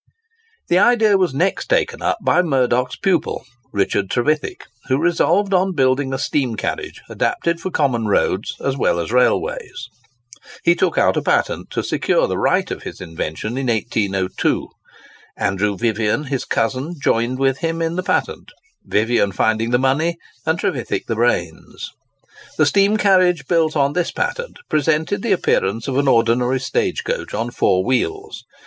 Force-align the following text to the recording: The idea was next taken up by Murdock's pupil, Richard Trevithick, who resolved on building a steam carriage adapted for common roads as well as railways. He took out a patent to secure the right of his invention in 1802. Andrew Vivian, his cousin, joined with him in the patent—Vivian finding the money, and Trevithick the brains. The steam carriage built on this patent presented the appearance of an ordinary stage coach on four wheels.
The 0.67 0.79
idea 0.79 1.15
was 1.15 1.31
next 1.31 1.67
taken 1.67 2.01
up 2.01 2.17
by 2.23 2.41
Murdock's 2.41 2.95
pupil, 2.95 3.45
Richard 3.71 4.09
Trevithick, 4.09 4.63
who 4.87 4.97
resolved 4.97 5.53
on 5.53 5.75
building 5.75 6.11
a 6.11 6.17
steam 6.17 6.55
carriage 6.55 7.03
adapted 7.07 7.61
for 7.61 7.69
common 7.69 8.07
roads 8.07 8.55
as 8.65 8.75
well 8.75 8.99
as 8.99 9.11
railways. 9.11 9.89
He 10.63 10.73
took 10.73 10.97
out 10.97 11.17
a 11.17 11.21
patent 11.21 11.69
to 11.69 11.83
secure 11.83 12.25
the 12.25 12.39
right 12.39 12.71
of 12.71 12.81
his 12.81 12.99
invention 12.99 13.59
in 13.59 13.67
1802. 13.67 14.69
Andrew 15.37 15.77
Vivian, 15.77 16.23
his 16.23 16.45
cousin, 16.45 16.95
joined 16.99 17.37
with 17.37 17.59
him 17.59 17.79
in 17.79 17.95
the 17.95 18.01
patent—Vivian 18.01 19.31
finding 19.31 19.69
the 19.69 19.77
money, 19.77 20.17
and 20.47 20.57
Trevithick 20.57 21.05
the 21.05 21.13
brains. 21.13 21.91
The 22.57 22.65
steam 22.65 22.97
carriage 22.97 23.45
built 23.47 23.75
on 23.77 23.93
this 23.93 24.09
patent 24.09 24.57
presented 24.67 25.21
the 25.21 25.31
appearance 25.33 25.87
of 25.87 25.99
an 25.99 26.07
ordinary 26.07 26.59
stage 26.59 27.03
coach 27.03 27.35
on 27.35 27.51
four 27.51 27.83
wheels. 27.85 28.43